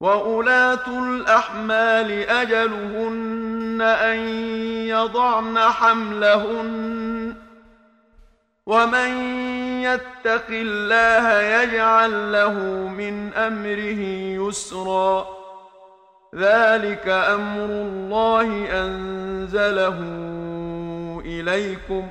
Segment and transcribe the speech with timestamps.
[0.00, 4.18] واولات الاحمال اجلهن ان
[4.88, 7.34] يضعن حملهن
[8.66, 9.08] ومن
[9.82, 12.52] يتق الله يجعل له
[12.88, 14.00] من امره
[14.48, 15.26] يسرا
[16.34, 19.98] ذلك أمر الله انزله
[21.24, 22.10] اليكم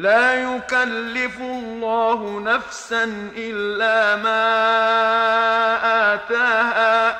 [0.00, 3.04] لا يكلف الله نفسا
[3.36, 4.44] إلا ما
[6.14, 7.18] آتاها.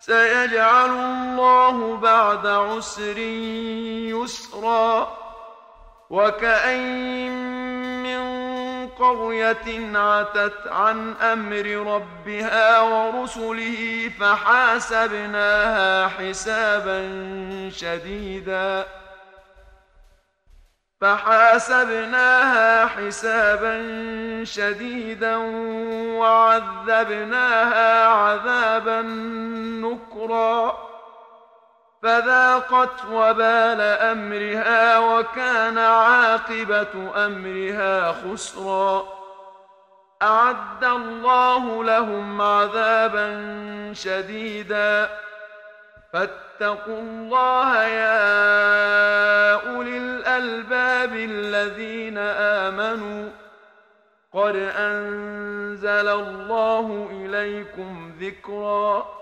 [0.00, 3.18] سيجعل الله بعد عسر
[4.18, 5.18] يسرا.
[6.10, 7.32] وكأين
[8.02, 8.22] من
[8.88, 17.00] قرية عتت عن أمر ربها ورسله فحاسبناها حسابا
[17.72, 18.86] شديدا.
[21.02, 23.84] فحاسبناها حسابا
[24.44, 25.36] شديدا
[26.18, 29.02] وعذبناها عذابا
[29.82, 30.78] نكرا.
[32.02, 39.04] فذاقت وبال أمرها وكان عاقبة أمرها خسرا.
[40.22, 43.52] أعد الله لهم عذابا
[43.92, 45.10] شديدا.
[46.12, 53.30] فاتقوا الله يا أولي الألباب الذين آمنوا
[54.32, 59.21] قد أنزل الله إليكم ذكرًا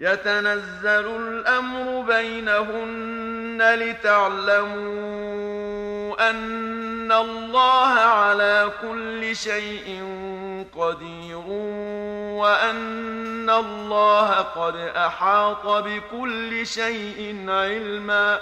[0.00, 4.78] يتنزل الأمر بينهن لتعلموا
[6.30, 10.04] أن الله على كل شيء
[10.76, 11.46] قدير
[12.38, 18.38] وأن الله قد أحاط بكل شيء علما